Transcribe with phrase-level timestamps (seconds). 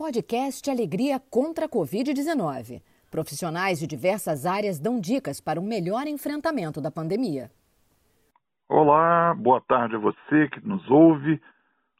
[0.00, 2.80] Podcast Alegria contra a Covid-19.
[3.10, 7.50] Profissionais de diversas áreas dão dicas para um melhor enfrentamento da pandemia.
[8.66, 11.38] Olá, boa tarde a você que nos ouve.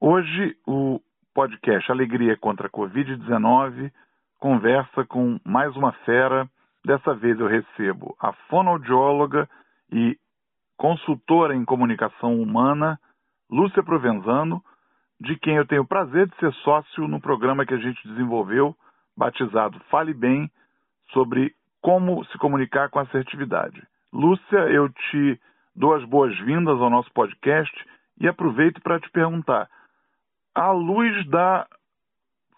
[0.00, 1.02] Hoje o
[1.34, 3.92] podcast Alegria contra a Covid-19
[4.40, 6.48] conversa com mais uma fera.
[6.82, 9.46] Dessa vez eu recebo a fonoaudióloga
[9.92, 10.18] e
[10.78, 12.98] consultora em comunicação humana,
[13.50, 14.64] Lúcia Provenzano,
[15.22, 18.74] de quem eu tenho o prazer de ser sócio no programa que a gente desenvolveu,
[19.16, 20.50] batizado Fale Bem,
[21.12, 23.80] sobre como se comunicar com assertividade.
[24.12, 25.40] Lúcia, eu te
[25.76, 27.72] dou as boas-vindas ao nosso podcast
[28.20, 29.68] e aproveito para te perguntar:
[30.54, 31.68] à luz da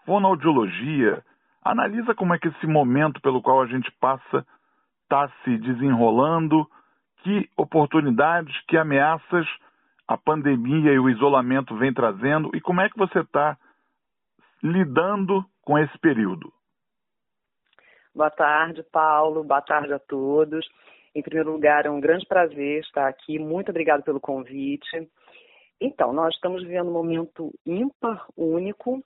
[0.05, 1.23] fonoaudiologia,
[1.63, 4.45] analisa como é que esse momento pelo qual a gente passa
[5.03, 6.67] está se desenrolando,
[7.21, 9.47] que oportunidades, que ameaças
[10.07, 13.57] a pandemia e o isolamento vem trazendo e como é que você está
[14.61, 16.51] lidando com esse período?
[18.13, 19.43] Boa tarde, Paulo.
[19.43, 20.65] Boa tarde a todos.
[21.13, 23.37] Em primeiro lugar, é um grande prazer estar aqui.
[23.37, 25.09] Muito obrigado pelo convite.
[25.81, 29.03] Então, nós estamos vivendo um momento ímpar, único,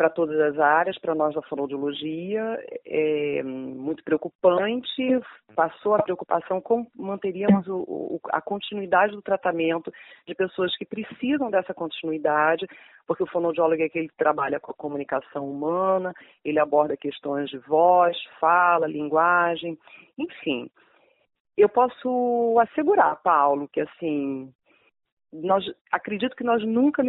[0.00, 5.20] para todas as áreas, para nós da fonoaudiologia, é muito preocupante.
[5.54, 9.92] Passou a preocupação como manteríamos o, o, a continuidade do tratamento
[10.26, 12.66] de pessoas que precisam dessa continuidade,
[13.06, 17.58] porque o fonoaudiólogo é aquele que trabalha com a comunicação humana, ele aborda questões de
[17.58, 19.76] voz, fala, linguagem,
[20.16, 20.70] enfim.
[21.58, 24.50] Eu posso assegurar, Paulo, que assim,
[25.32, 27.02] nós acredito que nós nunca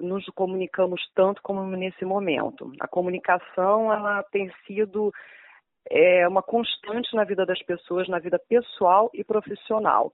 [0.00, 2.72] nos comunicamos tanto como nesse momento.
[2.80, 5.12] A comunicação ela tem sido
[5.90, 10.12] é, uma constante na vida das pessoas, na vida pessoal e profissional.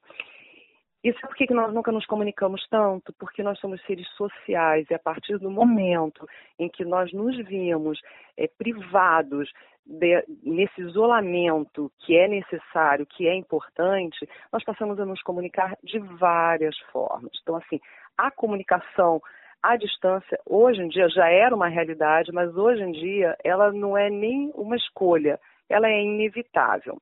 [1.05, 3.13] Isso é por que nós nunca nos comunicamos tanto?
[3.19, 6.29] Porque nós somos seres sociais e a partir do momento
[6.59, 8.01] em que nós nos vimos
[8.37, 9.51] é, privados
[9.85, 15.99] de, nesse isolamento que é necessário, que é importante, nós passamos a nos comunicar de
[15.99, 17.33] várias formas.
[17.43, 17.81] Então, assim,
[18.17, 19.21] a comunicação
[19.63, 23.97] à distância, hoje em dia, já era uma realidade, mas hoje em dia ela não
[23.97, 25.39] é nem uma escolha,
[25.69, 26.99] ela é inevitável.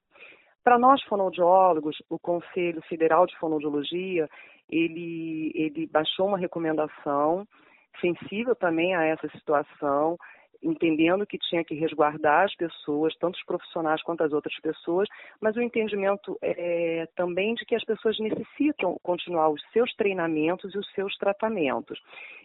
[0.63, 4.29] Para nós fonoaudiólogos, o Conselho Federal de Fonoaudiologia,
[4.69, 7.47] ele, ele baixou uma recomendação
[8.01, 10.17] sensível também a essa situação,
[10.63, 15.09] entendendo que tinha que resguardar as pessoas, tanto os profissionais quanto as outras pessoas,
[15.41, 20.79] mas o entendimento é, também de que as pessoas necessitam continuar os seus treinamentos e
[20.79, 21.99] os seus tratamentos.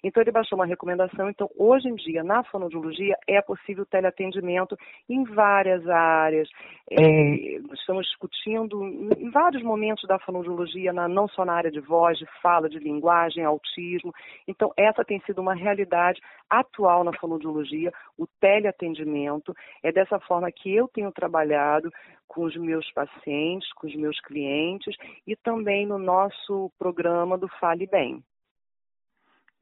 [0.04, 1.30] Então ele baixou uma recomendação.
[1.30, 4.78] Então hoje em dia na fonoaudiologia é possível teleatendimento
[5.10, 6.50] em várias áreas.
[6.90, 8.84] É, estamos discutindo
[9.18, 12.80] em vários momentos da fonoaudiologia, na, não só na área de voz, de fala, de
[12.80, 14.14] linguagem, autismo.
[14.48, 19.54] Então essa tem sido uma realidade atual na fonoaudiologia o teleatendimento.
[19.84, 21.92] É dessa forma que eu tenho trabalhado
[22.28, 24.96] com os meus pacientes, com os meus clientes
[25.28, 28.24] e também no nosso programa do Fale Bem.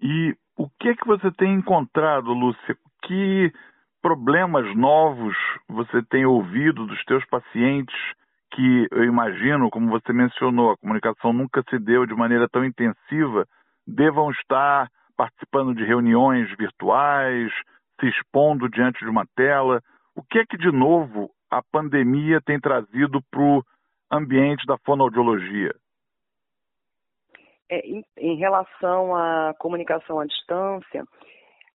[0.02, 2.78] E o que é que você tem encontrado, Lúcia?
[3.04, 3.52] Que
[4.02, 5.36] problemas novos
[5.68, 7.96] você tem ouvido dos teus pacientes
[8.54, 13.48] que eu imagino, como você mencionou, a comunicação nunca se deu de maneira tão intensiva,
[13.88, 17.52] devam estar participando de reuniões virtuais,
[18.00, 19.82] se expondo diante de uma tela.
[20.16, 23.64] O que é que, de novo, a pandemia tem trazido para o
[24.12, 25.74] ambiente da fonoaudiologia?
[27.70, 31.06] É, em, em, relação à comunicação à distância,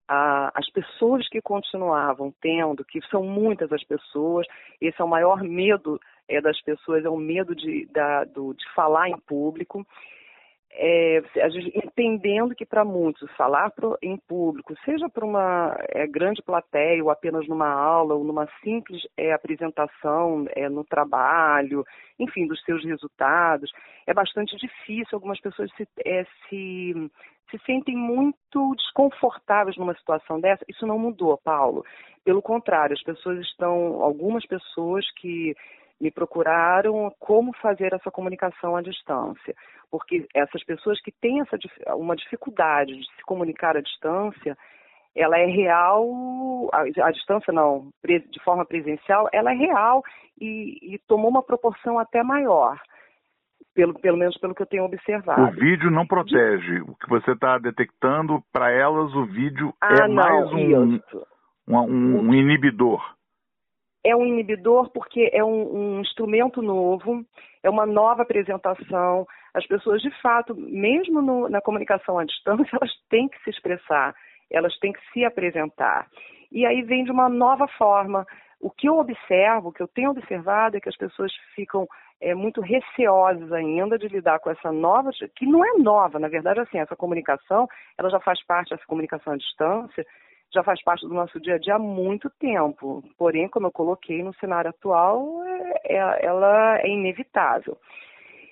[0.06, 4.46] a, as pessoas que continuavam tendo, que são muitas as pessoas,
[4.80, 5.98] esse é o maior medo
[6.28, 9.86] é, das pessoas, é o medo de, da, do, de falar em público
[10.70, 11.22] é,
[11.74, 17.10] entendendo que para muitos falar pro, em público, seja para uma é, grande plateia ou
[17.10, 21.84] apenas numa aula ou numa simples é, apresentação é, no trabalho,
[22.18, 23.72] enfim, dos seus resultados,
[24.06, 25.08] é bastante difícil.
[25.12, 27.10] Algumas pessoas se, é, se,
[27.50, 30.64] se sentem muito desconfortáveis numa situação dessa.
[30.68, 31.84] Isso não mudou, Paulo.
[32.24, 35.56] Pelo contrário, as pessoas estão, algumas pessoas que
[36.00, 39.54] me procuraram como fazer essa comunicação à distância,
[39.90, 41.58] porque essas pessoas que têm essa
[41.96, 44.56] uma dificuldade de se comunicar à distância,
[45.14, 50.02] ela é real, a, distância não, de forma presencial, ela é real
[50.40, 52.78] e, e tomou uma proporção até maior.
[53.74, 55.40] Pelo, pelo, menos pelo que eu tenho observado.
[55.40, 56.80] O vídeo não protege.
[56.80, 61.00] O que você está detectando, para elas, o vídeo é ah, é não, mais um,
[61.68, 63.00] um, um, inibidor
[64.04, 67.24] é um inibidor porque é um, um, instrumento novo,
[67.62, 69.26] é uma nova apresentação.
[69.54, 74.14] As pessoas, de fato, mesmo no, na comunicação à distância, elas têm que se expressar,
[74.50, 76.06] elas têm que se apresentar.
[76.50, 78.26] E aí vem de uma nova forma.
[78.60, 81.86] O que eu observo, o que eu tenho observado é que as pessoas ficam
[82.20, 86.60] é, muito receosas ainda de lidar com essa nova, que não é nova, na verdade,
[86.60, 90.04] assim, essa comunicação, ela já faz parte, essa comunicação à distância,
[90.52, 93.02] já faz parte do nosso dia a dia há muito tempo.
[93.18, 97.76] Porém, como eu coloquei no cenário atual, é, é ela é inevitável.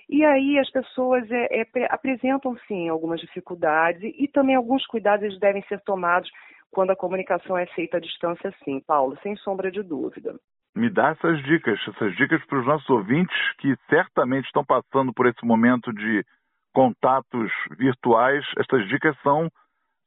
[0.09, 5.61] E aí as pessoas é, é, apresentam sim algumas dificuldades e também alguns cuidados devem
[5.63, 6.29] ser tomados
[6.71, 10.35] quando a comunicação é feita à distância, sim, Paulo, sem sombra de dúvida.
[10.75, 15.25] Me dá essas dicas, essas dicas para os nossos ouvintes que certamente estão passando por
[15.25, 16.23] esse momento de
[16.73, 18.45] contatos virtuais.
[18.59, 19.49] Essas dicas são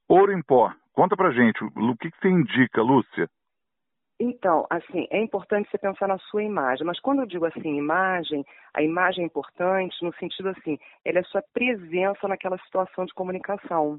[0.08, 0.72] ouro em pó.
[1.00, 3.26] Conta pra gente, o que, que você indica, Lúcia?
[4.20, 8.44] Então, assim, é importante você pensar na sua imagem, mas quando eu digo assim, imagem,
[8.74, 13.98] a imagem é importante no sentido assim, ela é sua presença naquela situação de comunicação.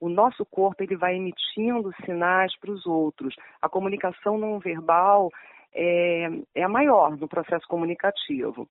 [0.00, 3.36] O nosso corpo ele vai emitindo sinais para os outros.
[3.60, 5.28] A comunicação não verbal
[5.74, 8.66] é, é a maior no processo comunicativo.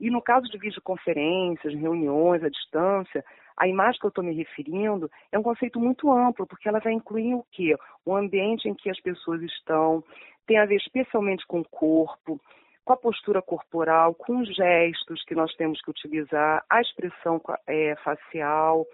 [0.00, 3.22] E no caso de videoconferências, reuniões à distância,
[3.56, 6.94] a imagem que eu estou me referindo é um conceito muito amplo, porque ela vai
[6.94, 7.76] incluir o quê?
[8.06, 10.02] O ambiente em que as pessoas estão,
[10.46, 12.40] tem a ver especialmente com o corpo,
[12.84, 17.94] com a postura corporal, com os gestos que nós temos que utilizar, a expressão é,
[17.96, 18.86] facial.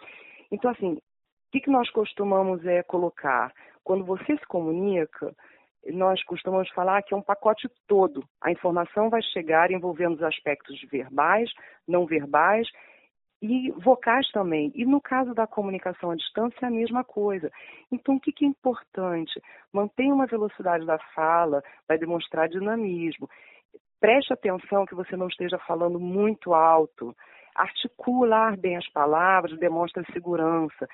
[0.51, 3.53] Então, assim, o que, nós costumamos é, colocar?
[3.85, 5.33] Quando você se comunica,
[5.93, 8.25] nós costumamos falar que é um pacote todo.
[8.41, 11.51] A informação vai chegar envolvendo os aspectos verbais,
[11.87, 12.69] não verbais
[13.41, 14.73] e vocais também.
[14.75, 17.51] E no caso da comunicação à distância, é a mesma coisa.
[17.93, 19.41] Então, o que, é importante?
[19.73, 23.29] Mantenha uma velocidade da fala, vai demonstrar dinamismo.
[24.01, 27.15] Preste atenção que você não esteja falando muito alto.
[27.55, 30.87] Articular bem as palavras demonstra segurança.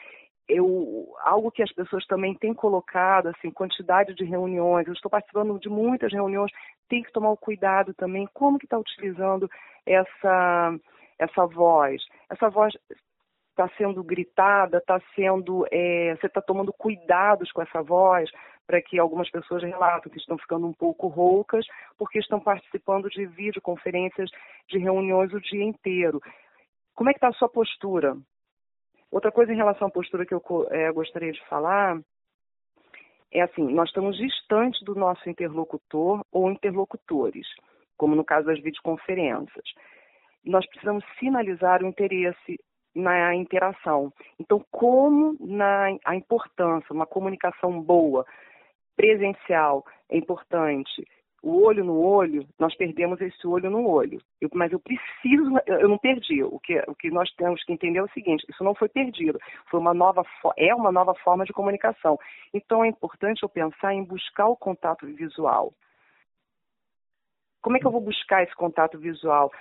[0.55, 4.87] Eu, algo que as pessoas também têm colocado, assim, quantidade de reuniões.
[4.87, 6.51] Eu estou participando de muitas reuniões.
[6.89, 8.29] Tem que tomar o cuidado também.
[8.35, 9.49] Como que está utilizando
[9.87, 10.75] essa
[11.19, 12.03] essa voz.
[12.29, 12.75] Essa voz
[13.51, 18.31] está sendo gritada, está sendo, é, você está tomando cuidados com essa voz
[18.67, 21.67] para que algumas pessoas relatam que estão ficando um pouco roucas
[21.99, 24.31] porque estão participando de videoconferências,
[24.69, 26.21] de reuniões o dia inteiro.
[26.95, 28.17] Como é que está a sua postura?
[29.13, 32.01] Outra coisa em relação à postura que eu é, gostaria de falar
[33.31, 37.47] é assim, nós estamos distantes do nosso interlocutor ou interlocutores,
[37.97, 39.65] como no caso das videoconferências
[40.45, 42.59] nós precisamos sinalizar o interesse
[42.95, 44.13] na interação.
[44.39, 48.27] Então, como na a importância, uma comunicação boa,
[48.97, 51.07] presencial é importante,
[51.43, 54.21] o olho no olho, nós perdemos esse olho no olho.
[54.41, 56.43] Eu, mas eu preciso, eu não perdi.
[56.45, 59.39] O que, o que nós temos que entender é o seguinte: isso não foi perdido,
[59.69, 60.23] foi uma nova,
[60.57, 62.19] é uma nova forma de comunicação.
[62.55, 65.73] Então é importante eu pensar em buscar o contato visual.
[67.61, 69.53] Como é que eu vou buscar esse contato visual?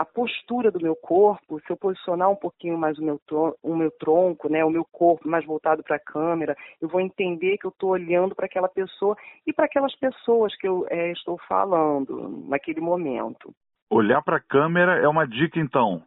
[0.00, 3.20] A postura do meu corpo, se eu posicionar um pouquinho mais o meu,
[3.62, 7.58] o meu tronco, né, o meu corpo mais voltado para a câmera, eu vou entender
[7.58, 9.14] que eu estou olhando para aquela pessoa
[9.46, 13.54] e para aquelas pessoas que eu é, estou falando naquele momento.
[13.90, 16.02] Olhar para a câmera é uma dica, então?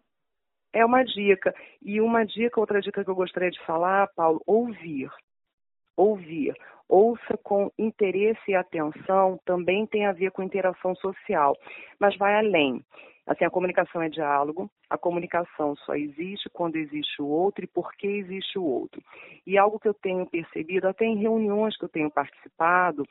[0.74, 1.54] É uma dica.
[1.80, 5.12] E uma dica, outra dica que eu gostaria de falar, Paulo, ouvir.
[5.96, 6.56] Ouvir.
[6.90, 11.56] Ouça com interesse e atenção também tem a ver com interação social,
[12.00, 12.84] mas vai além.
[13.26, 17.94] Assim, a comunicação é diálogo, a comunicação só existe quando existe o outro e por
[17.94, 19.02] que existe o outro.
[19.48, 23.06] E algo que eu tenho percebido, até em reuniões que eu tenho participado,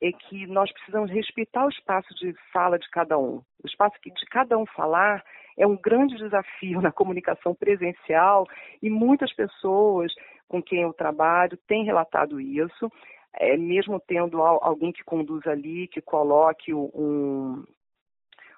[0.00, 3.42] é que nós precisamos respeitar o espaço de fala de cada um.
[3.62, 5.22] O espaço de cada um falar
[5.56, 8.46] é um grande desafio na comunicação presencial
[8.82, 10.12] e muitas pessoas
[10.48, 12.90] com quem eu trabalho têm relatado isso.
[13.34, 17.62] É, mesmo tendo alguém que conduz ali, que coloque um,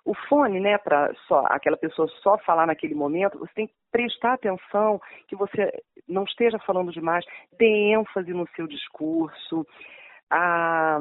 [0.05, 4.35] o fone, né, para só aquela pessoa só falar naquele momento, você tem que prestar
[4.35, 5.73] atenção que você
[6.09, 7.25] não esteja falando demais,
[7.59, 9.67] dê ênfase no seu discurso.
[10.31, 11.01] Ah,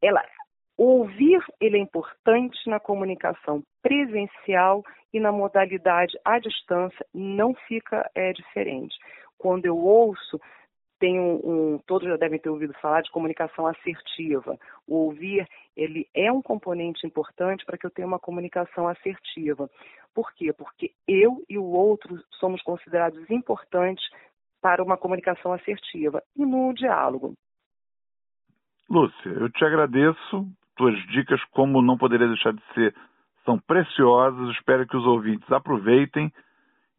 [0.00, 0.22] ela,
[0.76, 8.32] ouvir ele é importante na comunicação presencial e na modalidade à distância não fica é,
[8.32, 8.96] diferente.
[9.38, 10.40] Quando eu ouço,
[11.02, 11.34] tem um,
[11.74, 14.56] um, todos já devem ter ouvido falar de comunicação assertiva.
[14.86, 19.68] O ouvir, ele é um componente importante para que eu tenha uma comunicação assertiva.
[20.14, 20.52] Por quê?
[20.52, 24.08] Porque eu e o outro somos considerados importantes
[24.60, 27.34] para uma comunicação assertiva e no diálogo.
[28.88, 30.46] Lúcia, eu te agradeço.
[30.76, 32.94] Tuas dicas, como não poderia deixar de ser,
[33.44, 34.50] são preciosas.
[34.50, 36.32] Espero que os ouvintes aproveitem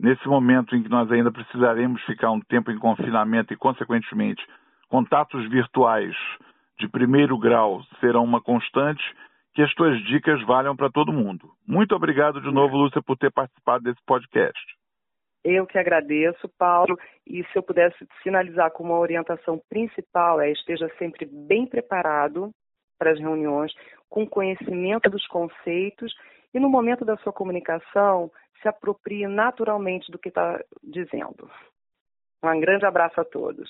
[0.04, 4.46] nesse momento em que nós ainda precisaremos ficar um tempo em confinamento e, consequentemente,
[4.90, 6.14] contatos virtuais
[6.78, 9.02] de primeiro grau serão uma constante,
[9.54, 11.50] que as tuas dicas valham para todo mundo.
[11.66, 14.60] Muito obrigado de novo, Lúcia, por ter participado desse podcast.
[15.42, 20.90] Eu que agradeço, Paulo, e se eu pudesse finalizar com uma orientação principal é esteja
[20.98, 22.52] sempre bem preparado
[23.00, 23.72] para as reuniões,
[24.10, 26.14] com conhecimento dos conceitos
[26.54, 28.32] e no momento da sua comunicação
[28.62, 31.50] se aproprie naturalmente do que está dizendo.
[32.44, 33.70] Um grande abraço a todos.